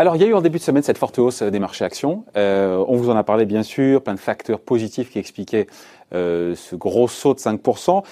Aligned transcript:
Alors, 0.00 0.16
il 0.16 0.22
y 0.22 0.24
a 0.24 0.28
eu 0.28 0.34
en 0.34 0.40
début 0.40 0.58
de 0.58 0.62
semaine 0.62 0.82
cette 0.82 0.96
forte 0.96 1.18
hausse 1.18 1.42
des 1.42 1.58
marchés 1.58 1.84
actions. 1.84 2.24
Euh, 2.36 2.82
on 2.88 2.96
vous 2.96 3.10
en 3.10 3.16
a 3.16 3.22
parlé 3.22 3.44
bien 3.44 3.62
sûr, 3.62 4.02
plein 4.02 4.14
de 4.14 4.18
facteurs 4.18 4.60
positifs 4.60 5.10
qui 5.10 5.18
expliquaient 5.18 5.66
euh, 6.14 6.54
ce 6.54 6.74
gros 6.74 7.06
saut 7.06 7.34
de 7.34 7.38
5%. 7.38 8.02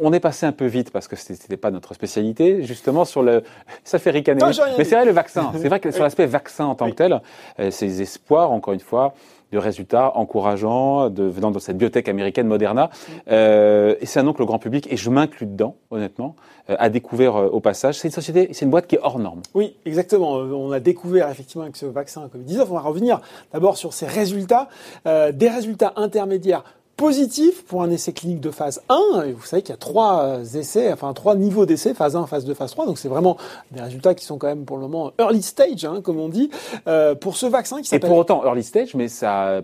On 0.00 0.12
est 0.12 0.20
passé 0.20 0.44
un 0.44 0.52
peu 0.52 0.66
vite 0.66 0.90
parce 0.90 1.08
que 1.08 1.16
ce 1.16 1.32
n'était 1.32 1.56
pas 1.56 1.70
notre 1.70 1.94
spécialité, 1.94 2.62
justement 2.62 3.04
sur 3.06 3.22
le... 3.22 3.42
Ça 3.84 3.98
fait 3.98 4.10
ricaner. 4.10 4.42
Mais 4.76 4.84
c'est 4.84 4.96
vrai 4.96 5.06
le 5.06 5.12
vaccin. 5.12 5.52
C'est 5.56 5.68
vrai 5.68 5.80
que 5.80 5.90
sur 5.92 6.02
l'aspect 6.02 6.26
vaccin 6.26 6.66
en 6.66 6.74
tant 6.74 6.90
que 6.90 6.96
tel, 6.96 7.20
euh, 7.58 7.70
ces 7.70 8.02
espoirs, 8.02 8.50
encore 8.50 8.74
une 8.74 8.80
fois, 8.80 9.14
de 9.52 9.58
résultats 9.58 10.16
encourageants 10.16 11.10
de, 11.10 11.24
venant 11.24 11.50
de 11.50 11.58
cette 11.58 11.76
biotech 11.76 12.08
américaine 12.08 12.46
Moderna. 12.46 12.90
Euh, 13.30 13.94
et 14.00 14.06
c'est 14.06 14.20
un 14.20 14.22
nom 14.22 14.32
que 14.32 14.38
le 14.38 14.46
grand 14.46 14.58
public, 14.58 14.86
et 14.90 14.96
je 14.96 15.10
m'inclus 15.10 15.46
dedans, 15.46 15.76
honnêtement, 15.90 16.36
euh, 16.68 16.76
a 16.78 16.88
découvert 16.88 17.36
euh, 17.36 17.48
au 17.48 17.60
passage. 17.60 17.98
C'est 17.98 18.08
une 18.08 18.12
société, 18.12 18.48
c'est 18.52 18.64
une 18.64 18.70
boîte 18.70 18.86
qui 18.86 18.96
est 18.96 19.00
hors 19.02 19.18
norme. 19.18 19.42
Oui, 19.54 19.76
exactement. 19.84 20.32
On 20.32 20.72
a 20.72 20.80
découvert 20.80 21.28
effectivement 21.30 21.62
avec 21.62 21.76
ce 21.76 21.86
vaccin 21.86 22.28
Covid-19. 22.34 22.66
On 22.70 22.74
va 22.74 22.80
revenir 22.80 23.20
d'abord 23.52 23.76
sur 23.76 23.92
ses 23.92 24.06
résultats, 24.06 24.68
des 25.04 25.48
résultats 25.48 25.92
intermédiaires 25.96 26.64
positif 27.00 27.64
pour 27.64 27.82
un 27.82 27.90
essai 27.90 28.12
clinique 28.12 28.40
de 28.40 28.50
phase 28.50 28.82
1. 28.90 29.22
Et 29.26 29.32
vous 29.32 29.42
savez 29.42 29.62
qu'il 29.62 29.72
y 29.72 29.74
a 29.74 29.78
trois 29.78 30.22
euh, 30.22 30.44
essais, 30.44 30.92
enfin 30.92 31.14
trois 31.14 31.34
niveaux 31.34 31.64
d'essais, 31.64 31.94
phase 31.94 32.14
1, 32.14 32.26
phase 32.26 32.44
2, 32.44 32.52
phase 32.52 32.72
3. 32.72 32.84
Donc 32.84 32.98
c'est 32.98 33.08
vraiment 33.08 33.38
des 33.70 33.80
résultats 33.80 34.14
qui 34.14 34.26
sont 34.26 34.36
quand 34.36 34.48
même 34.48 34.66
pour 34.66 34.76
le 34.76 34.82
moment 34.82 35.12
early 35.18 35.40
stage, 35.40 35.86
hein, 35.86 36.02
comme 36.02 36.20
on 36.20 36.28
dit, 36.28 36.50
euh, 36.86 37.14
pour 37.14 37.38
ce 37.38 37.46
vaccin 37.46 37.80
qui 37.80 37.88
s'appelle... 37.88 38.06
Et 38.06 38.10
pour 38.10 38.18
autant 38.18 38.44
early 38.44 38.62
stage, 38.62 38.94
mais 38.94 39.08
ça 39.08 39.62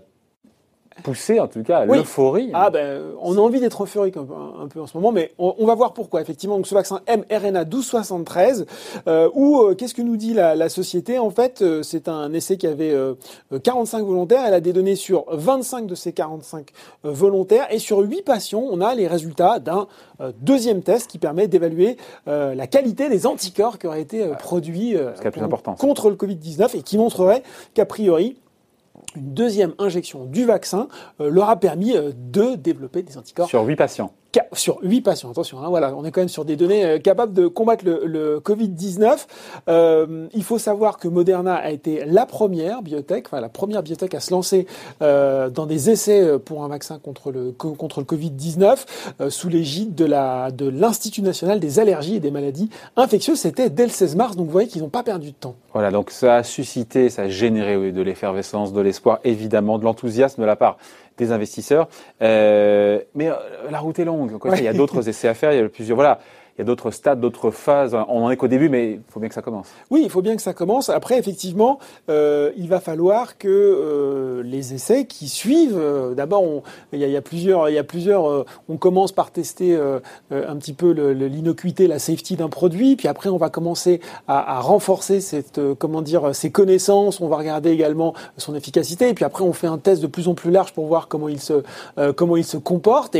pousser 1.02 1.40
en 1.40 1.46
tout 1.46 1.62
cas 1.62 1.84
l'euphorie. 1.84 2.50
Ah 2.54 2.70
ben, 2.70 3.02
on 3.20 3.36
a 3.36 3.40
envie 3.40 3.60
d'être 3.60 3.82
euphorique 3.82 4.16
un, 4.16 4.68
peu 4.68 4.80
en 4.80 4.86
ce 4.86 4.96
moment, 4.96 5.12
mais 5.12 5.32
on, 5.38 5.66
va 5.66 5.74
voir 5.74 5.92
pourquoi. 5.92 6.20
Effectivement, 6.20 6.56
donc 6.56 6.66
ce 6.66 6.74
vaccin 6.74 7.00
mRNA 7.08 7.64
1273, 7.64 8.66
euh, 9.06 9.28
où 9.34 9.60
euh, 9.60 9.74
qu'est-ce 9.74 9.94
que 9.94 10.02
nous 10.02 10.16
dit 10.16 10.34
la, 10.34 10.68
société? 10.68 11.18
En 11.18 11.30
fait, 11.30 11.62
euh, 11.62 11.82
c'est 11.82 12.08
un 12.08 12.32
essai 12.32 12.56
qui 12.56 12.66
avait 12.66 12.94
45 13.62 14.04
volontaires. 14.04 14.42
Elle 14.46 14.54
a 14.54 14.60
des 14.60 14.72
données 14.72 14.96
sur 14.96 15.24
25 15.30 15.86
de 15.86 15.94
ces 15.94 16.12
45 16.12 16.68
volontaires 17.02 17.66
et 17.70 17.78
sur 17.78 17.98
8 17.98 18.22
patients, 18.22 18.64
on 18.68 18.80
a 18.80 18.94
les 18.94 19.06
résultats 19.06 19.58
d'un 19.58 19.86
deuxième 20.40 20.82
test 20.82 21.08
qui 21.08 21.18
permet 21.18 21.48
d'évaluer 21.48 21.96
la 22.26 22.66
qualité 22.66 23.08
des 23.08 23.26
anticorps 23.26 23.78
qui 23.78 23.86
auraient 23.86 24.02
été 24.02 24.26
produits 24.38 24.96
contre 25.78 26.10
le 26.10 26.16
Covid-19 26.16 26.76
et 26.76 26.82
qui 26.82 26.98
montrerait 26.98 27.42
qu'a 27.74 27.86
priori 27.86 28.36
une 29.16 29.34
deuxième 29.34 29.74
injection 29.78 30.24
du 30.24 30.44
vaccin 30.44 30.88
euh, 31.20 31.30
leur 31.30 31.48
a 31.48 31.56
permis 31.56 31.96
euh, 31.96 32.12
de 32.14 32.54
développer 32.54 33.02
des 33.02 33.18
anticorps. 33.18 33.48
Sur 33.48 33.62
8 33.64 33.76
patients 33.76 34.12
sur 34.52 34.78
8 34.82 35.00
patients, 35.02 35.30
attention, 35.30 35.58
hein, 35.60 35.68
voilà, 35.68 35.94
on 35.96 36.04
est 36.04 36.10
quand 36.10 36.20
même 36.20 36.28
sur 36.28 36.44
des 36.44 36.56
données 36.56 36.84
euh, 36.84 36.98
capables 36.98 37.32
de 37.32 37.46
combattre 37.46 37.84
le, 37.84 38.40
Covid-19. 38.40 39.26
Euh, 39.68 40.26
il 40.32 40.44
faut 40.44 40.58
savoir 40.58 40.98
que 40.98 41.08
Moderna 41.08 41.54
a 41.54 41.70
été 41.70 42.04
la 42.04 42.26
première 42.26 42.82
biotech, 42.82 43.26
enfin 43.26 43.40
la 43.40 43.48
première 43.48 43.82
biotech 43.82 44.14
à 44.14 44.20
se 44.20 44.30
lancer 44.30 44.66
euh, 45.02 45.50
dans 45.50 45.66
des 45.66 45.90
essais 45.90 46.38
pour 46.38 46.64
un 46.64 46.68
vaccin 46.68 46.98
contre 46.98 47.30
le, 47.30 47.52
contre 47.52 48.00
le 48.00 48.06
Covid-19 48.06 49.30
sous 49.30 49.48
l'égide 49.48 49.94
de 49.94 50.06
de 50.06 50.68
l'Institut 50.68 51.22
national 51.22 51.58
des 51.58 51.80
allergies 51.80 52.16
et 52.16 52.20
des 52.20 52.30
maladies 52.30 52.70
infectieuses. 52.96 53.40
C'était 53.40 53.70
dès 53.70 53.84
le 53.84 53.90
16 53.90 54.14
mars, 54.14 54.36
donc 54.36 54.46
vous 54.46 54.52
voyez 54.52 54.68
qu'ils 54.68 54.82
n'ont 54.82 54.88
pas 54.88 55.02
perdu 55.02 55.32
de 55.32 55.36
temps. 55.36 55.56
Voilà, 55.72 55.90
donc 55.90 56.10
ça 56.10 56.36
a 56.36 56.42
suscité, 56.42 57.10
ça 57.10 57.22
a 57.22 57.28
généré 57.28 57.92
de 57.92 58.02
l'effervescence, 58.02 58.72
de 58.72 58.80
l'espoir, 58.80 59.18
évidemment, 59.24 59.78
de 59.78 59.84
l'enthousiasme 59.84 60.40
de 60.40 60.46
la 60.46 60.56
part 60.56 60.78
des 61.16 61.32
investisseurs. 61.32 61.88
Euh, 62.22 63.00
mais 63.14 63.28
euh, 63.28 63.34
la 63.70 63.78
route 63.78 63.98
est 63.98 64.04
longue. 64.04 64.38
Il 64.56 64.64
y 64.64 64.68
a 64.68 64.72
d'autres 64.72 65.08
essais 65.08 65.28
à 65.28 65.34
faire. 65.34 65.52
Il 65.52 65.58
y 65.58 65.62
a 65.62 65.68
plusieurs. 65.68 65.96
Voilà 65.96 66.20
il 66.56 66.60
y 66.60 66.62
a 66.62 66.64
d'autres 66.64 66.90
stades, 66.90 67.20
d'autres 67.20 67.50
phases. 67.50 67.94
On 68.08 68.24
en 68.24 68.30
est 68.30 68.36
qu'au 68.36 68.48
début, 68.48 68.70
mais 68.70 68.92
il 68.92 69.00
faut 69.10 69.20
bien 69.20 69.28
que 69.28 69.34
ça 69.34 69.42
commence. 69.42 69.68
Oui, 69.90 70.00
il 70.04 70.10
faut 70.10 70.22
bien 70.22 70.36
que 70.36 70.42
ça 70.42 70.54
commence. 70.54 70.88
Après, 70.88 71.18
effectivement, 71.18 71.78
euh, 72.08 72.50
il 72.56 72.68
va 72.68 72.80
falloir 72.80 73.36
que 73.36 73.48
euh, 73.48 74.42
les 74.42 74.72
essais 74.72 75.04
qui 75.04 75.28
suivent. 75.28 75.76
Euh, 75.76 76.14
D'abord, 76.14 76.62
il, 76.92 77.00
y 77.00 77.16
a 77.16 77.20
plusieurs. 77.20 77.68
Il 77.68 77.74
y 77.74 77.78
a 77.78 77.84
plusieurs. 77.84 78.26
Euh, 78.26 78.46
on 78.70 78.78
commence 78.78 79.12
par 79.12 79.32
tester 79.32 79.76
euh, 79.76 80.00
un 80.30 80.56
petit 80.56 80.72
peu 80.72 80.92
l'innocuité, 80.92 81.88
la 81.88 81.98
safety 81.98 82.36
d'un 82.36 82.48
produit, 82.48 82.96
puis 82.96 83.08
après, 83.08 83.28
on 83.28 83.36
va 83.36 83.50
commencer 83.50 84.00
à, 84.26 84.56
à 84.56 84.60
renforcer 84.60 85.20
cette, 85.20 85.60
comment 85.78 86.00
dire, 86.00 86.34
ses 86.34 86.50
connaissances. 86.50 87.20
On 87.20 87.28
va 87.28 87.36
regarder 87.36 87.70
également 87.70 88.14
son 88.38 88.54
efficacité, 88.54 89.10
et 89.10 89.14
puis 89.14 89.26
après, 89.26 89.44
on 89.44 89.52
fait 89.52 89.66
un 89.66 89.78
test 89.78 90.00
de 90.00 90.06
plus 90.06 90.28
en 90.28 90.34
plus 90.34 90.50
large 90.50 90.72
pour 90.72 90.86
voir 90.86 91.08
comment 91.08 91.28
il 91.28 91.40
se 91.40 91.62
comment 92.12 92.36
il 92.36 92.44
se 92.44 92.56
comporte. 92.56 93.14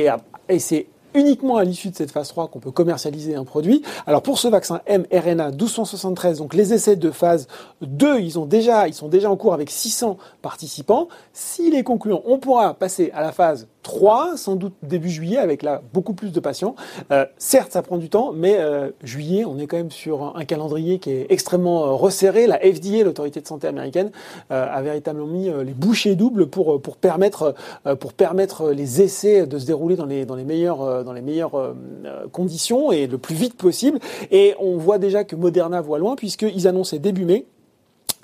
Et 0.48 0.58
c'est 0.58 0.86
uniquement 1.16 1.56
à 1.56 1.64
l'issue 1.64 1.90
de 1.90 1.96
cette 1.96 2.10
phase 2.12 2.28
3 2.28 2.48
qu'on 2.48 2.60
peut 2.60 2.70
commercialiser 2.70 3.34
un 3.34 3.44
produit. 3.44 3.82
Alors 4.06 4.22
pour 4.22 4.38
ce 4.38 4.48
vaccin 4.48 4.80
mRNA 4.88 5.50
1273, 5.50 6.38
donc 6.38 6.54
les 6.54 6.72
essais 6.72 6.96
de 6.96 7.10
phase 7.10 7.48
2, 7.80 8.20
ils, 8.20 8.26
ils 8.26 8.30
sont 8.30 8.46
déjà 8.46 9.30
en 9.30 9.36
cours 9.36 9.54
avec 9.54 9.70
600 9.70 10.18
participants. 10.42 11.08
S'il 11.32 11.74
est 11.74 11.82
concluant, 11.82 12.22
on 12.26 12.38
pourra 12.38 12.74
passer 12.74 13.10
à 13.14 13.22
la 13.22 13.32
phase 13.32 13.66
3, 13.86 14.36
sans 14.36 14.56
doute 14.56 14.74
début 14.82 15.10
juillet, 15.10 15.36
avec 15.36 15.62
là 15.62 15.80
beaucoup 15.94 16.12
plus 16.12 16.32
de 16.32 16.40
patients. 16.40 16.74
Euh, 17.12 17.24
certes, 17.38 17.70
ça 17.70 17.82
prend 17.82 17.98
du 17.98 18.08
temps, 18.08 18.32
mais 18.34 18.56
euh, 18.58 18.90
juillet, 19.04 19.44
on 19.44 19.60
est 19.60 19.68
quand 19.68 19.76
même 19.76 19.92
sur 19.92 20.36
un, 20.36 20.44
calendrier 20.44 20.98
qui 20.98 21.12
est 21.12 21.26
extrêmement 21.28 21.86
euh, 21.86 21.90
resserré. 21.92 22.48
La 22.48 22.58
FDA, 22.58 23.04
l'autorité 23.04 23.40
de 23.40 23.46
santé 23.46 23.68
américaine, 23.68 24.10
a 24.50 24.82
véritablement 24.82 25.26
mis 25.26 25.50
les 25.64 25.72
bouchées 25.72 26.16
doubles 26.16 26.48
pour, 26.48 26.80
pour, 26.80 26.96
permettre, 26.96 27.54
pour 28.00 28.12
permettre 28.12 28.70
les 28.70 29.02
essais 29.02 29.46
de 29.46 29.58
se 29.58 29.66
dérouler 29.66 29.94
dans 29.94 30.04
les, 30.04 30.24
dans 30.24 30.34
les 30.34 30.44
meilleures, 30.44 31.04
dans 31.04 31.12
les 31.12 31.20
meilleures 31.20 31.74
conditions 32.32 32.90
et 32.90 33.06
le 33.06 33.18
plus 33.18 33.34
vite 33.34 33.56
possible. 33.56 33.98
Et 34.30 34.54
on 34.58 34.76
voit 34.78 34.98
déjà 34.98 35.24
que 35.24 35.36
Moderna 35.36 35.80
voit 35.80 35.98
loin, 35.98 36.16
puisqu'ils 36.16 36.66
annonçaient 36.66 36.98
début 36.98 37.24
mai 37.24 37.46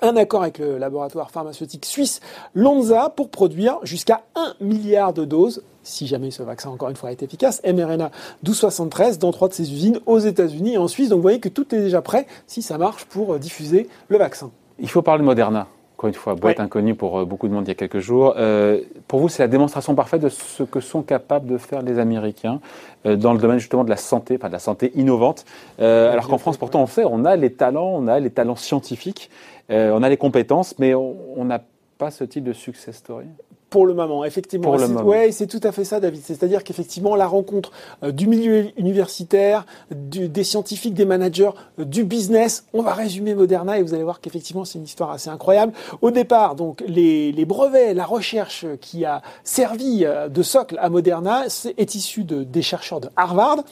un 0.01 0.15
accord 0.15 0.43
avec 0.43 0.59
le 0.59 0.77
laboratoire 0.77 1.31
pharmaceutique 1.31 1.85
suisse 1.85 2.19
Lonza 2.53 3.09
pour 3.09 3.29
produire 3.29 3.79
jusqu'à 3.83 4.23
1 4.35 4.55
milliard 4.61 5.13
de 5.13 5.25
doses 5.25 5.63
si 5.83 6.07
jamais 6.07 6.31
ce 6.31 6.43
vaccin 6.43 6.69
encore 6.69 6.89
une 6.89 6.95
fois 6.95 7.11
est 7.11 7.23
efficace, 7.23 7.61
mRNA 7.65 8.09
1273 8.43 9.19
dans 9.19 9.31
trois 9.31 9.49
de 9.49 9.53
ses 9.53 9.71
usines 9.71 9.99
aux 10.05 10.19
États-Unis 10.19 10.73
et 10.73 10.77
en 10.77 10.87
Suisse. 10.87 11.09
Donc 11.09 11.17
vous 11.17 11.23
voyez 11.23 11.39
que 11.39 11.49
tout 11.49 11.75
est 11.75 11.79
déjà 11.79 12.01
prêt 12.01 12.25
si 12.47 12.61
ça 12.61 12.77
marche 12.77 13.05
pour 13.05 13.37
diffuser 13.37 13.89
le 14.07 14.17
vaccin. 14.17 14.51
Il 14.79 14.89
faut 14.89 15.01
parler 15.01 15.21
de 15.21 15.25
Moderna. 15.25 15.67
Encore 15.97 16.07
une 16.07 16.13
fois, 16.15 16.35
boîte 16.35 16.59
inconnue 16.59 16.95
pour 16.95 17.19
euh, 17.19 17.25
beaucoup 17.25 17.47
de 17.47 17.53
monde 17.53 17.65
il 17.65 17.69
y 17.69 17.71
a 17.71 17.75
quelques 17.75 17.99
jours. 17.99 18.33
Euh, 18.37 18.81
pour 19.07 19.19
vous, 19.19 19.29
c'est 19.29 19.43
la 19.43 19.47
démonstration 19.47 19.93
parfaite 19.93 20.21
de 20.21 20.29
ce 20.29 20.63
que 20.63 20.79
sont 20.79 21.03
capables 21.03 21.47
de 21.47 21.57
faire 21.57 21.81
les 21.81 21.99
Américains 21.99 22.59
euh, 23.05 23.15
dans 23.15 23.31
le 23.31 23.39
domaine 23.39 23.59
justement 23.59 23.83
de 23.83 23.89
la 23.89 23.97
santé, 23.97 24.35
enfin 24.37 24.47
de 24.47 24.53
la 24.53 24.59
santé 24.59 24.91
innovante. 24.95 25.45
alors 25.79 26.27
qu'en 26.27 26.37
France, 26.37 26.57
pourtant, 26.57 26.81
on 26.81 26.87
fait, 26.87 27.05
on 27.05 27.25
a 27.25 27.35
les 27.35 27.53
talents, 27.53 27.93
on 27.95 28.07
a 28.07 28.19
les 28.19 28.31
talents 28.31 28.55
scientifiques. 28.55 29.29
On 29.69 30.03
a 30.03 30.09
les 30.09 30.17
compétences, 30.17 30.77
mais 30.77 30.93
on 30.93 31.45
n'a 31.45 31.61
pas 31.97 32.11
ce 32.11 32.25
type 32.25 32.43
de 32.43 32.53
success 32.53 32.97
story. 32.97 33.25
Pour 33.73 33.87
le 33.87 33.95
moment, 33.95 34.23
effectivement. 34.23 34.77
Pour 34.77 35.03
Ouais, 35.03 35.31
c'est 35.31 35.47
tout 35.47 35.59
à 35.63 35.71
fait 35.71 35.83
ça, 35.83 35.99
David. 35.99 36.21
C'est-à-dire 36.23 36.63
qu'effectivement, 36.63 37.15
la 37.15 37.25
rencontre 37.25 37.71
euh, 38.03 38.11
du 38.11 38.27
milieu 38.27 38.67
universitaire, 38.77 39.65
des 39.89 40.43
scientifiques, 40.43 40.93
des 40.93 41.05
managers, 41.05 41.49
euh, 41.79 41.83
du 41.83 42.03
business, 42.03 42.67
on 42.73 42.83
va 42.83 42.93
résumer 42.93 43.33
Moderna 43.33 43.79
et 43.79 43.81
vous 43.81 43.95
allez 43.95 44.03
voir 44.03 44.21
qu'effectivement, 44.21 44.63
c'est 44.63 44.77
une 44.77 44.85
histoire 44.85 45.09
assez 45.09 45.31
incroyable. 45.31 45.73
Au 46.01 46.11
départ, 46.11 46.53
donc, 46.53 46.83
les, 46.87 47.31
les, 47.31 47.45
brevets, 47.45 47.95
la 47.95 48.05
recherche 48.05 48.67
qui 48.79 49.05
a 49.05 49.23
servi 49.43 50.05
de 50.29 50.43
socle 50.43 50.77
à 50.79 50.89
Moderna 50.89 51.47
est, 51.47 51.73
est 51.75 51.95
issue 51.95 52.25
de, 52.25 52.43
des 52.43 52.61
chercheurs 52.61 53.01
de 53.01 53.09
Harvard 53.15 53.63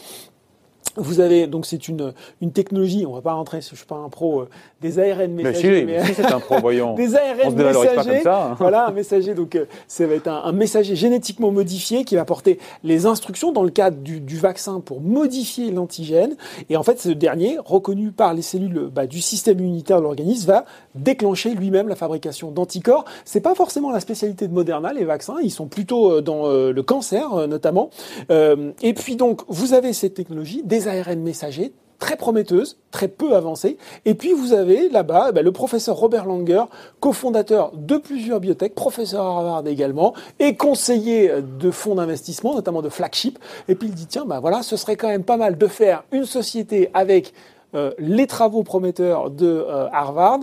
vous 0.96 1.20
avez 1.20 1.48
donc 1.48 1.66
c'est 1.66 1.88
une 1.88 2.14
une 2.42 2.52
technologie, 2.52 3.06
on 3.06 3.14
va 3.14 3.22
pas 3.22 3.34
rentrer, 3.34 3.62
je 3.62 3.76
suis 3.76 3.86
pas 3.86 3.96
un 3.96 4.10
pro 4.10 4.42
euh, 4.42 4.50
des 4.82 5.00
ARN 5.00 5.32
messagers, 5.32 5.86
mais, 5.86 6.04
si, 6.06 6.14
c'est 6.16 6.26
un 6.26 6.40
pro 6.40 6.60
voyons. 6.60 6.96
des 6.96 7.16
ARN 7.16 7.56
messagers, 7.56 8.28
hein. 8.28 8.56
voilà 8.58 8.88
un 8.88 8.92
messager 8.92 9.34
donc 9.34 9.56
euh, 9.56 9.66
ça 9.88 10.06
va 10.06 10.16
être 10.16 10.28
un, 10.28 10.52
messager 10.52 10.96
génétiquement 10.96 11.52
modifié 11.52 12.04
qui 12.04 12.16
va 12.16 12.26
porter 12.26 12.60
les 12.84 13.06
instructions 13.06 13.52
dans 13.52 13.64
le 13.64 13.70
cadre 13.70 13.98
du, 13.98 14.20
du 14.20 14.38
vaccin 14.38 14.80
pour 14.80 15.02
modifier 15.02 15.72
l'antigène 15.72 16.36
et 16.70 16.78
en 16.78 16.84
fait 16.84 17.00
ce 17.00 17.10
dernier 17.10 17.58
reconnu 17.64 18.12
par 18.12 18.34
les 18.34 18.42
cellules 18.42 18.90
bah, 18.94 19.08
du 19.08 19.22
système 19.22 19.60
immunitaire 19.60 19.98
de 19.98 20.04
l'organisme 20.04 20.48
va 20.48 20.66
déclencher 20.96 21.54
lui-même 21.54 21.88
la 21.88 21.96
fabrication 21.96 22.52
d'anticorps. 22.52 23.06
C'est 23.26 23.42
pas 23.42 23.56
forcément 23.56 23.92
la 23.92 24.00
spécialité 24.00 24.48
de 24.48 24.54
Moderna 24.54 24.94
les 24.94 25.06
vaccins, 25.06 25.38
ils 25.44 25.52
sont 25.52 25.68
plutôt 25.68 26.12
euh, 26.12 26.22
dans 26.22 26.42
le 26.52 26.84
cancer 26.84 27.48
notamment. 27.48 27.90
et 28.30 28.94
puis 28.94 29.16
donc 29.16 29.42
vous 29.48 29.74
avez 29.74 29.94
cette 29.94 30.16
technologie 30.16 30.62
des 30.64 30.81
ARN 30.88 31.20
messagers 31.22 31.74
très 32.02 32.18
prometteuses, 32.18 32.80
très 32.90 33.08
peu 33.08 33.36
avancées. 33.36 33.78
Et 34.06 34.16
puis 34.16 34.34
vous 34.34 34.54
avez 34.54 34.90
là-bas 34.90 35.28
eh 35.30 35.32
ben, 35.32 35.46
le 35.46 35.52
professeur 35.52 35.96
Robert 35.96 36.26
Langer, 36.26 36.64
cofondateur 37.00 37.72
de 37.76 37.96
plusieurs 37.96 38.42
biotech, 38.42 38.74
professeur 38.74 39.24
à 39.24 39.38
Harvard 39.38 39.68
également, 39.68 40.14
et 40.40 40.56
conseiller 40.56 41.32
de 41.42 41.72
fonds 41.72 41.96
d'investissement, 41.96 42.56
notamment 42.56 42.82
de 42.82 42.90
flagship. 42.90 43.38
Et 43.70 43.76
puis 43.76 43.88
il 43.88 43.94
dit 43.94 44.08
tiens, 44.08 44.26
ben 44.26 44.40
voilà, 44.40 44.64
ce 44.64 44.76
serait 44.76 44.96
quand 44.96 45.08
même 45.08 45.24
pas 45.24 45.38
mal 45.38 45.58
de 45.58 45.68
faire 45.68 46.04
une 46.12 46.26
société 46.26 46.90
avec 46.96 47.34
euh, 47.76 47.92
les 48.00 48.28
travaux 48.28 48.64
prometteurs 48.64 49.30
de 49.30 49.46
euh, 49.46 49.88
Harvard, 49.92 50.40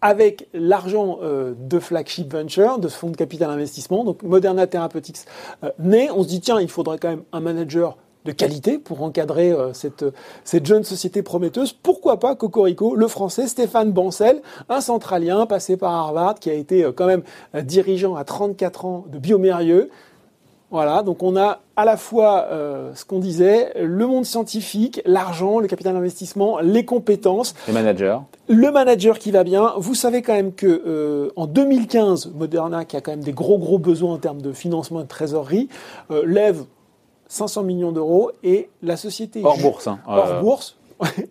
avec 0.00 0.48
l'argent 0.52 1.18
euh, 1.22 1.54
de 1.58 1.78
Flagship 1.78 2.32
Venture, 2.32 2.78
de 2.78 2.88
fonds 2.88 3.10
de 3.10 3.16
capital 3.16 3.50
investissement, 3.50 4.04
donc 4.04 4.22
Moderna 4.22 4.66
Therapeutics, 4.66 5.18
né, 5.78 6.10
on 6.10 6.22
se 6.24 6.28
dit 6.28 6.40
tiens, 6.40 6.60
il 6.60 6.68
faudrait 6.68 6.98
quand 6.98 7.08
même 7.08 7.24
un 7.32 7.40
manager 7.40 7.96
de 8.28 8.32
qualité 8.32 8.78
pour 8.78 9.02
encadrer 9.02 9.54
cette, 9.72 10.04
cette 10.44 10.66
jeune 10.66 10.84
société 10.84 11.22
prometteuse. 11.22 11.72
Pourquoi 11.72 12.20
pas 12.20 12.36
Cocorico, 12.36 12.94
le 12.94 13.08
français 13.08 13.46
Stéphane 13.46 13.90
Bancel, 13.90 14.42
un 14.68 14.80
centralien 14.80 15.46
passé 15.46 15.76
par 15.76 15.92
Harvard 15.92 16.36
qui 16.36 16.50
a 16.50 16.54
été 16.54 16.88
quand 16.94 17.06
même 17.06 17.22
dirigeant 17.62 18.14
à 18.14 18.24
34 18.24 18.84
ans 18.84 19.04
de 19.10 19.18
Biomérieux. 19.18 19.90
Voilà, 20.70 21.02
donc 21.02 21.22
on 21.22 21.34
a 21.34 21.60
à 21.76 21.86
la 21.86 21.96
fois 21.96 22.48
euh, 22.50 22.94
ce 22.94 23.06
qu'on 23.06 23.20
disait, 23.20 23.72
le 23.80 24.06
monde 24.06 24.26
scientifique, 24.26 25.00
l'argent, 25.06 25.60
le 25.60 25.66
capital 25.66 25.94
d'investissement, 25.94 26.58
les 26.60 26.84
compétences. 26.84 27.54
Les 27.66 27.72
managers. 27.72 28.18
Le 28.48 28.70
manager 28.70 29.18
qui 29.18 29.30
va 29.30 29.44
bien. 29.44 29.72
Vous 29.78 29.94
savez 29.94 30.20
quand 30.20 30.34
même 30.34 30.52
que 30.52 30.66
euh, 30.66 31.30
en 31.36 31.46
2015, 31.46 32.32
Moderna, 32.34 32.84
qui 32.84 32.98
a 32.98 33.00
quand 33.00 33.12
même 33.12 33.24
des 33.24 33.32
gros 33.32 33.58
gros 33.58 33.78
besoins 33.78 34.12
en 34.12 34.18
termes 34.18 34.42
de 34.42 34.52
financement 34.52 35.00
et 35.00 35.04
de 35.04 35.08
trésorerie, 35.08 35.70
euh, 36.10 36.22
lève 36.26 36.64
500 37.28 37.62
millions 37.62 37.92
d'euros 37.92 38.32
et 38.42 38.70
la 38.82 38.96
société 38.96 39.42
hors 39.44 39.58
bourse. 39.58 39.86
Hein. 39.86 40.00
Hors 40.06 40.40
bourse, 40.40 40.76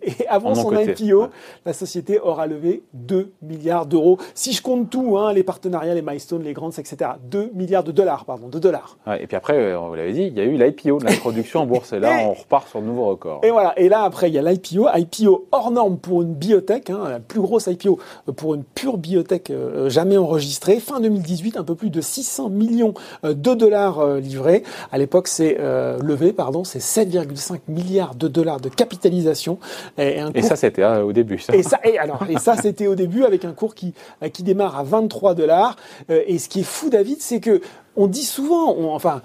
et 0.02 0.26
avant 0.28 0.54
son 0.54 0.72
IPO, 0.76 1.28
la 1.66 1.72
société 1.72 2.18
aura 2.20 2.46
levé 2.46 2.82
2 2.94 3.32
milliards 3.42 3.86
d'euros. 3.86 4.18
Si 4.34 4.52
je 4.52 4.62
compte 4.62 4.90
tout, 4.90 5.18
hein, 5.18 5.32
les 5.32 5.42
partenariats, 5.42 5.94
les 5.94 6.02
milestones, 6.02 6.42
les 6.42 6.52
grandes, 6.52 6.78
etc. 6.78 7.12
2 7.30 7.52
milliards 7.54 7.84
de 7.84 7.92
dollars, 7.92 8.24
pardon, 8.24 8.48
de 8.48 8.58
dollars. 8.58 8.98
et 9.20 9.26
puis 9.26 9.36
après, 9.36 9.58
euh, 9.58 9.78
vous 9.78 9.94
l'avez 9.94 10.12
dit, 10.12 10.22
il 10.22 10.34
y 10.34 10.40
a 10.40 10.44
eu 10.44 10.56
l'IPO, 10.56 11.00
l'introduction 11.00 11.60
en 11.60 11.66
bourse. 11.66 11.92
Et 11.92 11.98
là, 11.98 12.20
on 12.24 12.32
repart 12.32 12.68
sur 12.68 12.80
de 12.80 12.86
nouveaux 12.86 13.06
records. 13.06 13.40
Et 13.42 13.50
voilà. 13.50 13.78
Et 13.78 13.88
là, 13.88 14.02
après, 14.02 14.30
il 14.30 14.34
y 14.34 14.38
a 14.38 14.42
l'IPO. 14.42 14.86
IPO 14.94 15.48
hors 15.52 15.70
norme 15.70 15.98
pour 15.98 16.22
une 16.22 16.34
biotech, 16.34 16.90
hein, 16.90 17.08
la 17.08 17.20
plus 17.20 17.40
grosse 17.40 17.66
IPO 17.66 17.98
pour 18.36 18.54
une 18.54 18.64
pure 18.64 18.96
biotech 18.96 19.50
euh, 19.50 19.88
jamais 19.88 20.16
enregistrée. 20.16 20.80
Fin 20.80 21.00
2018, 21.00 21.56
un 21.56 21.64
peu 21.64 21.74
plus 21.74 21.90
de 21.90 22.00
600 22.00 22.48
millions 22.48 22.94
euh, 23.24 23.34
de 23.34 23.54
dollars 23.54 24.04
livrés. 24.16 24.62
À 24.92 24.98
l'époque, 24.98 25.28
c'est 25.28 25.58
levé, 25.58 26.32
pardon, 26.32 26.64
c'est 26.64 26.78
7,5 26.78 27.60
milliards 27.68 28.14
de 28.14 28.28
dollars 28.28 28.60
de 28.60 28.68
capitalisation. 28.68 29.57
Et, 29.98 30.42
ça, 30.42 30.56
c'était 30.56 30.82
hein, 30.82 31.00
au 31.00 31.12
début. 31.12 31.38
Ça. 31.38 31.54
Et 31.54 31.62
ça, 31.62 31.78
et 31.84 31.98
alors, 31.98 32.24
et 32.28 32.38
ça, 32.38 32.56
c'était 32.56 32.86
au 32.86 32.94
début 32.94 33.24
avec 33.24 33.44
un 33.44 33.52
cours 33.52 33.74
qui 33.74 33.94
euh, 34.22 34.28
qui 34.28 34.42
démarre 34.42 34.78
à 34.78 34.82
23 34.82 35.34
dollars. 35.34 35.76
Euh, 36.10 36.22
et 36.26 36.38
ce 36.38 36.48
qui 36.48 36.60
est 36.60 36.64
fou, 36.64 36.90
David, 36.90 37.20
c'est 37.20 37.40
que 37.40 37.60
on 37.96 38.06
dit 38.06 38.24
souvent, 38.24 38.76
enfin. 38.92 39.22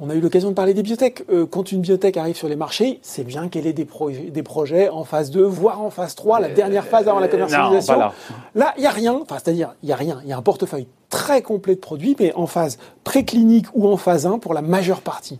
On 0.00 0.10
a 0.10 0.14
eu 0.16 0.20
l'occasion 0.20 0.48
de 0.48 0.54
parler 0.54 0.74
des 0.74 0.82
biotech. 0.82 1.24
Euh, 1.30 1.46
quand 1.46 1.70
une 1.70 1.80
biotech 1.80 2.16
arrive 2.16 2.34
sur 2.34 2.48
les 2.48 2.56
marchés, 2.56 2.98
c'est 3.02 3.22
bien 3.22 3.48
qu'elle 3.48 3.64
ait 3.64 3.72
des, 3.72 3.86
des 4.30 4.42
projets 4.42 4.88
en 4.88 5.04
phase 5.04 5.30
2, 5.30 5.44
voire 5.44 5.80
en 5.80 5.90
phase 5.90 6.16
3, 6.16 6.40
la 6.40 6.48
dernière 6.48 6.84
phase 6.84 7.06
avant 7.06 7.20
la 7.20 7.28
commercialisation. 7.28 8.10
là, 8.56 8.74
il 8.76 8.80
n'y 8.80 8.86
a 8.88 8.90
rien. 8.90 9.14
Enfin, 9.22 9.36
c'est-à-dire, 9.42 9.76
il 9.84 9.86
n'y 9.86 9.92
a 9.92 9.96
rien. 9.96 10.20
Il 10.24 10.28
y 10.28 10.32
a 10.32 10.36
un 10.36 10.42
portefeuille 10.42 10.88
très 11.10 11.42
complet 11.42 11.76
de 11.76 11.80
produits, 11.80 12.16
mais 12.18 12.32
en 12.34 12.48
phase 12.48 12.78
préclinique 13.04 13.66
ou 13.72 13.88
en 13.88 13.96
phase 13.96 14.26
1 14.26 14.40
pour 14.40 14.52
la 14.52 14.62
majeure 14.62 15.00
partie. 15.00 15.38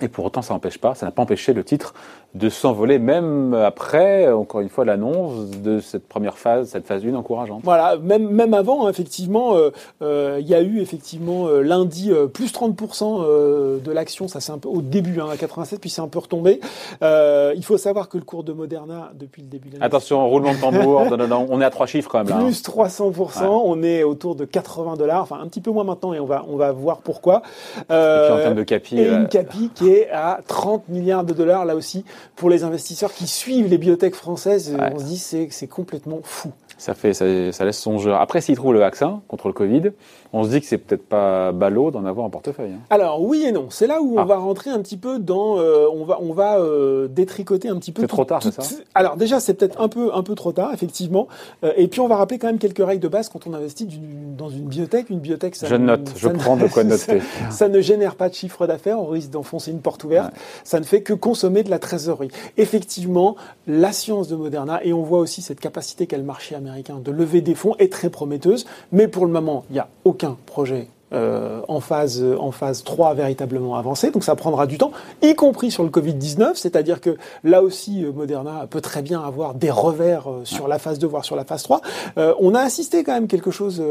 Et 0.00 0.08
pour 0.08 0.24
autant, 0.24 0.42
ça 0.42 0.54
n'empêche 0.54 0.78
pas, 0.78 0.94
ça 0.94 1.06
n'a 1.06 1.12
pas 1.12 1.22
empêché 1.22 1.52
le 1.52 1.64
titre 1.64 1.94
de 2.34 2.48
s'envoler 2.48 2.98
même 2.98 3.54
après, 3.54 4.30
encore 4.32 4.60
une 4.60 4.68
fois, 4.68 4.84
l'annonce 4.84 5.50
de 5.62 5.78
cette 5.78 6.08
première 6.08 6.36
phase, 6.36 6.68
cette 6.68 6.86
phase 6.86 7.06
1 7.06 7.14
encourageante. 7.14 7.60
Voilà, 7.62 7.96
même, 7.96 8.28
même 8.28 8.54
avant, 8.54 8.86
hein, 8.86 8.90
effectivement, 8.90 9.54
euh, 9.54 9.70
euh, 10.02 10.38
il 10.40 10.48
y 10.48 10.54
a 10.54 10.60
eu 10.60 10.80
effectivement 10.80 11.46
euh, 11.46 11.62
lundi 11.62 12.10
plus 12.32 12.52
30% 12.52 13.80
de 13.80 13.92
l'action, 13.92 14.26
ça 14.26 14.40
c'est 14.40 14.50
un 14.50 14.58
peu 14.58 14.68
au 14.68 14.82
début, 14.82 15.20
hein, 15.20 15.28
à 15.30 15.36
87, 15.36 15.80
puis 15.80 15.90
c'est 15.90 16.00
un 16.00 16.08
peu 16.08 16.18
retombé. 16.18 16.60
il 17.02 17.64
faut 17.64 17.78
savoir 17.78 18.08
que 18.08 18.18
le 18.18 18.24
cours 18.24 18.42
de 18.42 18.52
Moderna, 18.52 19.12
depuis 19.14 19.42
le 19.42 19.48
début 19.48 19.68
de 19.68 19.74
l'année... 19.74 19.86
Attention, 19.86 20.28
roulement 20.28 20.54
de 20.54 20.60
tambour, 20.60 21.06
on 21.50 21.60
est 21.60 21.64
à 21.64 21.70
trois 21.70 21.86
chiffres 21.86 22.10
quand 22.10 22.18
même 22.18 22.28
là. 22.28 22.36
Hein. 22.38 22.44
Plus 22.44 22.62
300%, 22.62 23.44
on 23.46 23.82
est 23.84 24.02
autour 24.02 24.34
de 24.34 24.44
80 24.44 24.96
dollars, 24.96 25.22
enfin 25.22 25.38
un 25.40 25.46
petit 25.46 25.60
peu 25.60 25.70
moins 25.70 25.84
maintenant, 25.84 26.12
et 26.12 26.18
on 26.18 26.26
va, 26.26 26.44
on 26.48 26.56
va 26.56 26.72
voir 26.72 26.98
pourquoi. 26.98 27.42
et 27.78 27.82
puis 27.86 28.32
en 28.32 28.38
termes 28.38 28.54
de 28.54 28.64
capi... 28.64 28.98
Et 28.98 29.08
une 29.08 29.28
capi 29.28 29.70
qui 29.72 29.90
est 29.90 30.10
à 30.10 30.40
30 30.48 30.88
milliards 30.88 31.24
de 31.24 31.32
dollars, 31.32 31.64
là 31.64 31.76
aussi, 31.76 32.04
pour 32.36 32.50
les 32.50 32.64
investisseurs 32.64 33.12
qui 33.12 33.26
suivent 33.26 33.68
les 33.68 33.78
biotech 33.78 34.14
françaises, 34.14 34.76
on 34.94 34.98
se 34.98 35.04
dit 35.04 35.18
c'est 35.18 35.48
c'est 35.50 35.66
complètement 35.66 36.20
fou. 36.22 36.50
Ça 36.76 36.94
fait 36.94 37.14
ça, 37.14 37.24
ça 37.52 37.64
laisse 37.64 37.78
songeur. 37.78 38.20
Après, 38.20 38.40
s'ils 38.40 38.56
trouvent 38.56 38.72
le 38.72 38.80
vaccin 38.80 39.22
contre 39.28 39.46
le 39.46 39.52
Covid, 39.54 39.92
on 40.32 40.42
se 40.42 40.48
dit 40.48 40.60
que 40.60 40.66
c'est 40.66 40.78
peut-être 40.78 41.06
pas 41.06 41.52
ballot 41.52 41.92
d'en 41.92 42.04
avoir 42.04 42.26
en 42.26 42.30
portefeuille. 42.30 42.72
Hein. 42.72 42.80
Alors 42.90 43.22
oui 43.22 43.44
et 43.46 43.52
non, 43.52 43.66
c'est 43.70 43.86
là 43.86 44.02
où 44.02 44.16
on 44.16 44.22
ah. 44.22 44.24
va 44.24 44.36
rentrer 44.36 44.70
un 44.70 44.80
petit 44.80 44.96
peu 44.96 45.20
dans, 45.20 45.58
euh, 45.58 45.86
on 45.92 46.04
va 46.04 46.18
on 46.20 46.32
va 46.32 46.58
euh, 46.58 47.06
détricoter 47.06 47.68
un 47.68 47.76
petit 47.76 47.92
peu. 47.92 48.02
C'est 48.02 48.08
trop 48.08 48.24
tard, 48.24 48.42
c'est 48.42 48.52
ça 48.52 48.62
Alors 48.94 49.16
déjà, 49.16 49.38
c'est 49.38 49.54
peut-être 49.54 49.80
un 49.80 49.88
peu 49.88 50.10
un 50.12 50.22
peu 50.22 50.34
trop 50.34 50.52
tard, 50.52 50.72
effectivement. 50.74 51.28
Euh, 51.62 51.72
et 51.76 51.86
puis 51.86 52.00
on 52.00 52.08
va 52.08 52.16
rappeler 52.16 52.38
quand 52.38 52.48
même 52.48 52.58
quelques 52.58 52.84
règles 52.84 53.02
de 53.02 53.08
base 53.08 53.28
quand 53.28 53.46
on 53.46 53.54
investit 53.54 53.88
dans 54.36 54.48
une 54.48 54.64
biotech. 54.64 55.10
Une 55.10 55.20
biotech, 55.20 55.54
ça 55.54 55.68
je 55.68 55.76
note, 55.76 56.12
je 56.16 56.28
prends 56.28 56.56
de 56.56 56.66
quoi 56.66 56.82
noter. 56.84 57.20
Ça, 57.50 57.68
ne 57.68 57.80
génère 57.80 58.16
pas 58.16 58.28
de 58.28 58.34
chiffre 58.34 58.66
d'affaires, 58.66 58.98
on 58.98 59.06
risque 59.06 59.30
d'enfoncer 59.30 59.70
une 59.70 59.80
porte 59.80 60.02
ouverte. 60.04 60.34
Ça 60.64 60.80
ne 60.80 60.84
fait 60.84 61.02
que 61.02 61.12
consommer 61.12 61.62
de 61.62 61.70
la 61.70 61.78
trésorerie. 61.78 62.13
Effectivement, 62.56 63.36
la 63.66 63.92
science 63.92 64.28
de 64.28 64.36
Moderna 64.36 64.84
et 64.84 64.92
on 64.92 65.02
voit 65.02 65.18
aussi 65.18 65.42
cette 65.42 65.60
capacité 65.60 66.06
qu'a 66.06 66.18
le 66.18 66.24
marché 66.24 66.54
américain 66.54 67.00
de 67.02 67.10
lever 67.10 67.40
des 67.40 67.54
fonds 67.54 67.74
est 67.78 67.92
très 67.92 68.10
prometteuse. 68.10 68.66
Mais 68.92 69.08
pour 69.08 69.26
le 69.26 69.32
moment, 69.32 69.64
il 69.70 69.74
n'y 69.74 69.78
a 69.78 69.88
aucun 70.04 70.36
projet 70.46 70.88
euh, 71.14 71.60
en, 71.68 71.80
phase, 71.80 72.24
en 72.38 72.50
phase 72.50 72.82
3 72.82 73.14
véritablement 73.14 73.76
avancé, 73.76 74.10
donc 74.10 74.24
ça 74.24 74.34
prendra 74.34 74.66
du 74.66 74.78
temps, 74.78 74.90
y 75.22 75.34
compris 75.34 75.70
sur 75.70 75.84
le 75.84 75.90
Covid-19, 75.90 76.54
c'est-à-dire 76.54 77.00
que 77.00 77.16
là 77.44 77.62
aussi 77.62 78.04
euh, 78.04 78.10
Moderna 78.10 78.66
peut 78.68 78.80
très 78.80 79.00
bien 79.00 79.20
avoir 79.20 79.54
des 79.54 79.70
revers 79.70 80.28
euh, 80.28 80.40
sur 80.44 80.66
la 80.66 80.80
phase 80.80 80.98
2, 80.98 81.06
voire 81.06 81.24
sur 81.24 81.36
la 81.36 81.44
phase 81.44 81.62
3. 81.62 81.82
on 82.16 82.54
a 82.54 82.60
assisté 82.60 83.04
quand 83.04 83.12
même 83.12 83.28
quelque 83.28 83.50
chose, 83.50 83.82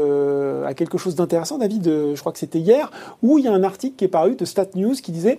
à 0.66 0.74
quelque 0.74 0.98
chose 0.98 1.14
d'intéressant, 1.14 1.56
David, 1.56 1.84
je 1.84 2.20
crois 2.20 2.32
que 2.32 2.38
c'était 2.38 2.58
hier, 2.58 2.90
où 3.22 3.38
il 3.38 3.44
y 3.44 3.48
a 3.48 3.52
un 3.52 3.62
article 3.62 3.96
qui 3.96 4.04
est 4.04 4.08
paru 4.08 4.34
de 4.34 4.44
Stat 4.44 4.68
News 4.74 4.94
qui 4.94 5.12
disait 5.12 5.38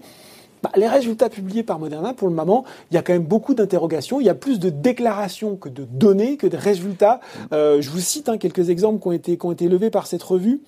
bah, 0.66 0.72
les 0.76 0.88
résultats 0.88 1.30
publiés 1.30 1.64
par 1.64 1.80
Moderna, 1.80 2.14
pour 2.14 2.28
le 2.28 2.34
moment, 2.34 2.66
il 2.92 2.96
y 2.96 2.98
a 2.98 3.02
quand 3.02 3.14
même 3.14 3.24
beaucoup 3.24 3.54
d'interrogations. 3.54 4.20
Il 4.20 4.26
y 4.26 4.30
a 4.30 4.36
plus 4.36 4.60
de 4.60 4.70
déclarations 4.70 5.56
que 5.56 5.70
de 5.70 5.84
données, 5.84 6.38
que 6.38 6.48
de 6.48 6.58
résultats. 6.58 7.20
je 7.52 7.90
vous 7.90 8.00
cite 8.00 8.30
hein, 8.30 8.38
quelques 8.38 8.70
exemples 8.70 9.02
qui 9.02 9.08
ont 9.08 9.12
été, 9.12 9.38
qui 9.38 9.68
levés 9.68 9.90
par 9.90 10.08
cette 10.08 10.24
revue 10.24 10.62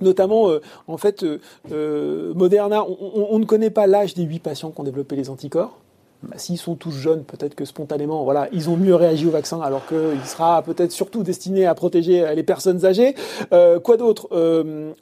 notamment 0.00 0.50
euh, 0.50 0.60
en 0.86 0.96
fait 0.96 1.22
euh, 1.22 1.40
euh, 1.72 2.34
Moderna, 2.34 2.84
on, 2.84 3.38
ne 3.38 3.44
connaît 3.44 3.70
pas 3.70 3.86
l'âge 3.86 4.14
des 4.14 4.22
huit 4.22 4.40
patients 4.40 4.70
qui 4.70 4.80
ont 4.80 4.84
développé 4.84 5.16
les 5.16 5.30
anticorps. 5.30 5.78
Bah, 6.22 6.36
s'ils 6.36 6.58
sont 6.58 6.74
tous 6.74 6.90
jeunes, 6.90 7.22
peut-être 7.22 7.54
que 7.54 7.64
spontanément, 7.64 8.24
voilà, 8.24 8.48
ils 8.52 8.68
ont 8.68 8.76
mieux 8.76 8.94
réagi 8.94 9.26
au 9.26 9.30
vaccin, 9.30 9.60
alors 9.60 9.86
qu'il 9.86 10.24
sera 10.24 10.62
peut-être 10.62 10.92
surtout 10.92 11.22
destiné 11.22 11.66
à 11.66 11.74
protéger 11.74 12.34
les 12.34 12.42
personnes 12.42 12.84
âgées. 12.84 13.14
quoi 13.50 13.96
d'autre? 13.96 14.28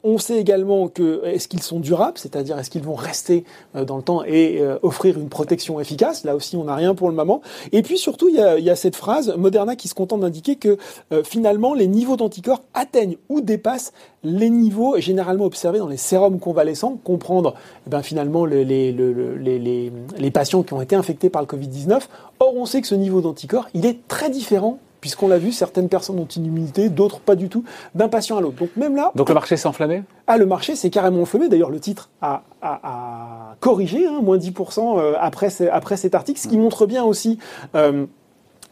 On 0.03 0.17
sait 0.17 0.37
également 0.37 0.87
que 0.87 1.25
est-ce 1.25 1.47
qu'ils 1.47 1.63
sont 1.63 1.79
durables, 1.79 2.17
c'est-à-dire 2.17 2.59
est-ce 2.59 2.69
qu'ils 2.69 2.83
vont 2.83 2.95
rester 2.95 3.45
dans 3.73 3.97
le 3.97 4.03
temps 4.03 4.23
et 4.23 4.61
offrir 4.83 5.17
une 5.17 5.29
protection 5.29 5.79
efficace? 5.79 6.23
Là 6.23 6.35
aussi, 6.35 6.55
on 6.55 6.65
n'a 6.65 6.75
rien 6.75 6.93
pour 6.93 7.09
le 7.09 7.15
moment. 7.15 7.41
Et 7.71 7.81
puis 7.81 7.97
surtout, 7.97 8.29
il 8.29 8.35
y 8.35 8.41
a, 8.41 8.59
y 8.59 8.69
a 8.69 8.75
cette 8.75 8.95
phrase 8.95 9.33
Moderna 9.35 9.75
qui 9.75 9.87
se 9.87 9.95
contente 9.95 10.21
d'indiquer 10.21 10.55
que 10.55 10.77
finalement, 11.23 11.73
les 11.73 11.87
niveaux 11.87 12.15
d'anticorps 12.15 12.61
atteignent 12.73 13.17
ou 13.29 13.41
dépassent 13.41 13.91
les 14.23 14.49
niveaux 14.49 14.99
généralement 14.99 15.45
observés 15.45 15.79
dans 15.79 15.87
les 15.87 15.97
sérums 15.97 16.39
convalescents, 16.39 16.97
comprendre 17.03 17.53
eh 17.85 17.89
ben, 17.89 18.01
finalement 18.01 18.45
les, 18.45 18.65
les, 18.65 18.91
les, 18.91 19.91
les, 20.17 20.31
patients 20.31 20.63
qui 20.63 20.73
ont 20.73 20.81
été 20.81 20.95
infectés 20.95 21.06
par 21.13 21.41
le 21.41 21.47
Covid-19. 21.47 22.01
Or, 22.39 22.55
on 22.55 22.65
sait 22.65 22.81
que 22.81 22.87
ce 22.87 22.95
niveau 22.95 23.21
d'anticorps, 23.21 23.67
il 23.73 23.85
est 23.85 24.07
très 24.07 24.29
différent 24.29 24.79
puisqu'on 25.01 25.27
l'a 25.27 25.37
vu, 25.37 25.51
certaines 25.51 25.89
personnes 25.89 26.19
ont 26.19 26.25
une 26.25 26.45
immunité, 26.45 26.89
d'autres 26.89 27.19
pas 27.19 27.35
du 27.35 27.49
tout, 27.49 27.63
d'un 27.95 28.07
patient 28.07 28.37
à 28.37 28.41
l'autre. 28.41 28.57
Donc 28.57 28.75
même 28.75 28.95
là... 28.95 29.11
Donc 29.15 29.29
le 29.29 29.35
marché 29.35 29.55
s'est 29.55 29.67
enflammé? 29.67 30.03
Ah, 30.25 30.37
le 30.37 30.45
marché 30.45 30.75
s'est 30.75 30.89
carrément 30.89 31.21
enflammé. 31.21 31.49
D'ailleurs, 31.49 31.69
le 31.69 31.79
titre 31.79 32.09
a, 32.21 32.43
a, 32.61 33.55
corrigé, 33.59 34.05
hein, 34.05 34.19
moins 34.21 34.37
10% 34.37 34.99
euh, 34.99 35.13
après, 35.19 35.49
après 35.69 35.97
cet 35.97 36.15
article, 36.15 36.39
ce 36.39 36.47
qui 36.47 36.57
montre 36.57 36.85
bien 36.85 37.03
aussi... 37.03 37.39
Euh, 37.75 38.05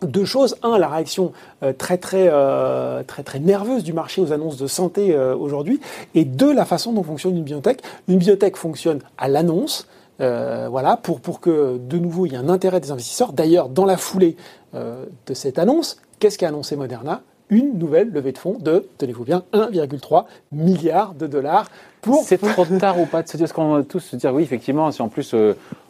deux 0.01 0.25
choses. 0.25 0.57
Un, 0.61 0.77
la 0.77 0.89
réaction 0.89 1.31
euh, 1.63 1.71
très 1.71 1.97
très 1.97 2.27
euh, 2.27 3.01
très 3.03 3.23
très 3.23 3.39
nerveuse 3.39 3.81
du 3.81 3.93
marché 3.93 4.21
aux 4.21 4.33
annonces 4.33 4.57
de 4.57 4.67
santé 4.67 5.17
aujourd'hui. 5.17 5.79
Et 6.15 6.25
deux, 6.25 6.53
la 6.53 6.65
façon 6.65 6.91
dont 6.91 7.01
fonctionne 7.01 7.37
une 7.37 7.43
biotech. 7.43 7.79
Une 8.09 8.17
biotech 8.17 8.57
fonctionne 8.57 8.99
à 9.17 9.29
l'annonce. 9.29 9.87
Voilà, 10.19 10.97
pour, 10.97 11.21
pour 11.21 11.39
que 11.39 11.77
de 11.77 11.97
nouveau 11.97 12.25
il 12.25 12.33
y 12.33 12.35
ait 12.35 12.39
un 12.39 12.49
intérêt 12.49 12.79
des 12.79 12.91
investisseurs. 12.91 13.33
D'ailleurs, 13.33 13.69
dans 13.69 13.85
la 13.85 13.97
foulée 13.97 14.37
de 14.73 15.33
cette 15.33 15.59
annonce, 15.59 15.97
qu'est-ce 16.19 16.37
qu'a 16.37 16.49
annoncé 16.49 16.75
Moderna? 16.75 17.21
Une 17.49 17.77
nouvelle 17.77 18.11
levée 18.11 18.31
de 18.31 18.39
fonds 18.39 18.57
de, 18.59 18.87
tenez-vous 18.97 19.23
bien, 19.23 19.43
1,3 19.53 20.25
milliard 20.51 21.13
de 21.13 21.27
dollars. 21.27 21.69
Pour... 22.01 22.23
C'est 22.23 22.39
trop 22.39 22.65
tard 22.65 22.99
ou 22.99 23.05
pas 23.05 23.21
de 23.21 23.27
se 23.29 23.37
dire, 23.37 23.47
ce 23.47 23.53
qu'on 23.53 23.75
va 23.75 23.83
tous 23.83 23.99
se 23.99 24.15
dire, 24.15 24.33
oui, 24.33 24.41
effectivement, 24.41 24.91
si 24.91 25.01
en 25.03 25.09
plus 25.09 25.35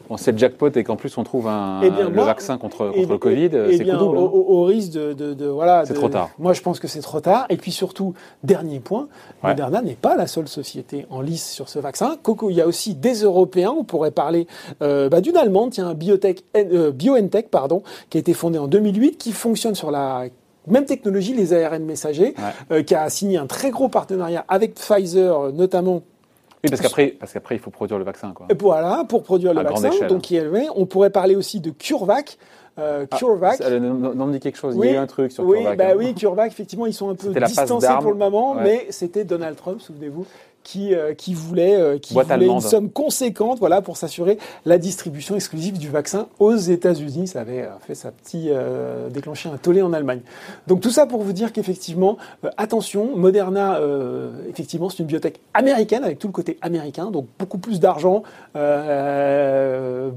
on 0.09 0.17
sait 0.17 0.31
le 0.31 0.37
jackpot 0.37 0.69
et 0.69 0.83
qu'en 0.83 0.95
plus 0.95 1.17
on 1.17 1.23
trouve 1.23 1.47
un, 1.47 1.81
eh 1.83 1.89
le 1.89 2.21
vaccin 2.21 2.57
contre, 2.57 2.91
contre 2.91 3.11
le 3.11 3.17
Covid, 3.17 3.49
c'est 3.77 3.85
coup 3.85 3.97
double. 3.97 4.17
Hein. 4.17 4.21
Au, 4.21 4.63
risque 4.63 4.91
de, 4.93 5.13
de, 5.13 5.33
de 5.33 5.45
voilà. 5.45 5.85
C'est 5.85 5.93
trop 5.93 6.09
tard. 6.09 6.29
Moi, 6.39 6.53
je 6.53 6.61
pense 6.61 6.79
que 6.79 6.87
c'est 6.87 7.01
trop 7.01 7.19
tard. 7.19 7.45
Et 7.49 7.57
puis 7.57 7.71
surtout, 7.71 8.13
dernier 8.43 8.79
point, 8.79 9.07
Moderna 9.43 9.81
n'est 9.81 9.95
pas 9.95 10.15
la 10.15 10.27
seule 10.27 10.47
société 10.47 11.05
en 11.09 11.21
lice 11.21 11.49
sur 11.49 11.69
ce 11.69 11.79
vaccin. 11.79 12.17
Coco, 12.21 12.49
il 12.49 12.55
y 12.55 12.61
a 12.61 12.67
aussi 12.67 12.95
des 12.95 13.23
Européens. 13.23 13.73
On 13.77 13.83
pourrait 13.83 14.11
parler 14.11 14.47
euh, 14.81 15.09
bah, 15.09 15.21
d'une 15.21 15.37
Allemande, 15.37 15.71
tiens, 15.71 15.93
Biotech, 15.93 16.43
euh, 16.55 16.91
BioNTech, 16.91 17.49
pardon, 17.49 17.83
qui 18.09 18.17
a 18.17 18.19
été 18.19 18.33
fondée 18.33 18.59
en 18.59 18.67
2008, 18.67 19.17
qui 19.17 19.31
fonctionne 19.31 19.75
sur 19.75 19.91
la 19.91 20.25
même 20.67 20.85
technologie, 20.85 21.33
les 21.33 21.53
ARN 21.53 21.83
messagers, 21.83 22.33
euh, 22.71 22.81
qui 22.81 22.95
a 22.95 23.09
signé 23.09 23.37
un 23.37 23.45
très 23.45 23.69
gros 23.69 23.87
partenariat 23.87 24.45
avec 24.47 24.75
Pfizer, 24.75 25.53
notamment 25.53 26.01
Oui, 26.65 26.69
parce 26.69 26.81
qu'après, 26.81 27.07
parce 27.19 27.33
qu'après, 27.33 27.55
il 27.55 27.59
faut 27.59 27.71
produire 27.71 27.97
le 27.97 28.03
vaccin, 28.05 28.31
quoi. 28.33 28.47
Et 28.49 28.53
voilà, 28.55 29.05
pour 29.07 29.23
produire 29.23 29.53
le 29.53 29.61
À 29.61 29.63
vaccin. 29.63 29.89
Donc, 30.07 30.29
il 30.31 30.35
y 30.35 30.39
avait- 30.39 30.67
on 30.75 30.85
pourrait 30.85 31.09
parler 31.09 31.35
aussi 31.35 31.59
de 31.59 31.69
CureVac. 31.71 32.37
Euh, 32.77 33.05
Ah, 33.09 33.17
CureVac. 33.17 33.55
ça, 33.55 33.79
non, 33.79 33.93
non, 33.93 34.13
non 34.15 34.25
me 34.25 34.33
dit 34.33 34.39
quelque 34.41 34.57
chose. 34.57 34.75
Oui, 34.75 34.87
Il 34.87 34.91
y 34.91 34.93
a 34.95 34.99
eu 34.99 35.01
un 35.01 35.07
truc 35.07 35.31
sur 35.31 35.45
oui, 35.45 35.59
CureVac, 35.59 35.77
bah 35.77 35.85
hein. 35.91 35.95
oui, 35.97 36.13
CureVac, 36.13 36.51
effectivement, 36.51 36.85
ils 36.85 36.93
sont 36.93 37.09
un 37.09 37.15
peu 37.15 37.29
distancés 37.33 37.87
pour 38.01 38.11
le 38.11 38.17
moment, 38.17 38.51
Ouais. 38.53 38.63
mais 38.63 38.87
c'était 38.89 39.23
Donald 39.23 39.55
Trump, 39.55 39.79
souvenez-vous, 39.79 40.25
qui, 40.65 40.95
euh, 40.95 41.13
qui 41.13 41.35
voulait, 41.35 41.75
euh, 41.75 41.99
qui 41.99 42.15
Boîte 42.15 42.27
voulait 42.27 42.47
une 42.47 42.59
somme 42.59 42.89
conséquente 42.89 43.59
voilà, 43.59 43.81
pour 43.81 43.97
s'assurer 43.97 44.39
la 44.65 44.79
distribution 44.79 45.35
exclusive 45.35 45.77
du 45.77 45.89
vaccin 45.89 46.27
aux 46.39 46.55
États-Unis. 46.55 47.27
Ça 47.27 47.41
avait 47.41 47.61
euh, 47.61 47.69
fait 47.85 47.93
sa 47.93 48.11
petite 48.11 48.49
euh, 48.49 49.09
déclencher 49.09 49.47
un 49.47 49.57
tollé 49.57 49.83
en 49.83 49.93
Allemagne. 49.93 50.21
Donc 50.65 50.81
tout 50.81 50.89
ça 50.89 51.05
pour 51.05 51.21
vous 51.21 51.33
dire 51.33 51.53
qu'effectivement, 51.53 52.17
attention, 52.57 53.15
Moderna, 53.15 53.79
effectivement, 54.49 54.89
c'est 54.89 54.99
une 54.99 55.05
biotech 55.05 55.39
américaine 55.53 56.03
avec 56.03 56.17
tout 56.17 56.27
le 56.27 56.33
côté 56.33 56.57
américain, 56.61 57.11
donc 57.11 57.27
beaucoup 57.37 57.59
plus 57.59 57.79
d'argent, 57.79 58.23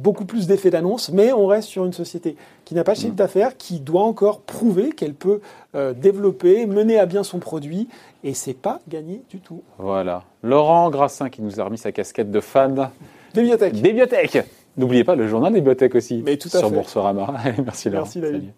beaucoup 0.03 0.25
plus 0.25 0.47
d'effets 0.47 0.71
d'annonce, 0.71 1.11
mais 1.11 1.33
on 1.33 1.47
reste 1.47 1.69
sur 1.69 1.85
une 1.85 1.93
société 1.93 2.37
qui 2.65 2.75
n'a 2.75 2.85
pas 2.85 2.95
de 2.95 2.99
chiffre 2.99 3.15
d'affaires, 3.15 3.57
qui 3.59 3.81
doit 3.81 4.03
encore 4.03 4.41
prouver 4.41 4.93
qu'elle 4.93 5.15
peut 5.15 5.41
développer, 5.97 6.67
mener 6.67 6.99
à 6.99 7.05
bien 7.05 7.23
son 7.23 7.39
produit, 7.39 7.89
et 8.25 8.35
c'est 8.35 8.55
pas 8.55 8.81
gagné 8.89 9.23
du 9.31 9.41
tout. 9.41 9.63
Voilà. 9.79 10.25
Laurent 10.43 10.91
Grassin 10.91 11.31
qui 11.31 11.43
nous 11.43 11.61
a 11.61 11.65
remis 11.65 11.79
sa 11.79 11.93
casquette 11.93 12.31
de 12.31 12.41
fan 12.41 12.91
Des 13.35 13.43
bibliothèques. 13.43 14.39
N'oubliez 14.77 15.05
pas 15.05 15.17
le 15.17 15.27
journal 15.27 15.53
des 15.53 15.61
bibliothèques 15.61 15.95
aussi 15.95 16.23
Mais 16.25 16.37
tout 16.37 16.49
à 16.53 16.59
sur 16.59 16.69
fait. 16.69 16.75
Boursorama. 16.75 17.35
Merci 17.65 17.91
Laurent. 17.91 18.05
Merci, 18.05 18.21
David. 18.21 18.41
Salut. 18.41 18.53